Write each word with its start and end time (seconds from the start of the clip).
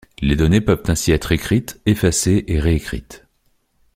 Les 0.19 0.35
données 0.35 0.61
peuvent 0.61 0.81
ainsi 0.87 1.11
être 1.11 1.31
écrites, 1.31 1.79
effacées 1.85 2.43
et 2.47 2.59
réécrites. 2.59 3.23